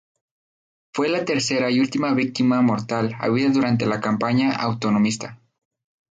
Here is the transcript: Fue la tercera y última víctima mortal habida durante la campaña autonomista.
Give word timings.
Fue 0.95 1.09
la 1.09 1.25
tercera 1.25 1.69
y 1.69 1.79
última 1.79 2.15
víctima 2.15 2.63
mortal 2.63 3.15
habida 3.19 3.49
durante 3.51 3.85
la 3.85 3.99
campaña 4.01 4.51
autonomista. 4.55 5.39